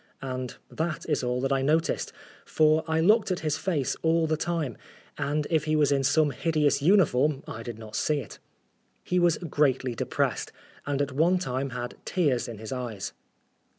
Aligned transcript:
And 0.23 0.55
that 0.71 1.07
is 1.07 1.23
all 1.23 1.39
that 1.41 1.53
I 1.53 1.61
noticed, 1.61 2.11
for 2.43 2.83
I 2.87 2.99
looked 2.99 3.29
at 3.29 3.41
his 3.41 3.55
face 3.57 3.95
all 4.01 4.25
the 4.25 4.35
time, 4.35 4.75
and 5.15 5.45
if 5.51 5.65
he 5.65 5.75
was 5.75 5.91
in 5.91 6.03
some 6.03 6.31
hideous 6.31 6.81
uniform 6.81 7.43
I 7.47 7.61
did 7.61 7.77
not 7.77 7.95
see 7.95 8.17
it. 8.19 8.39
He 9.03 9.19
was 9.19 9.37
greatly 9.37 9.93
depressed, 9.93 10.51
and 10.87 11.03
at 11.03 11.11
one 11.11 11.37
time 11.37 11.69
had 11.69 11.97
tears 12.03 12.47
in 12.47 12.57
his 12.57 12.71
eyes. 12.71 13.13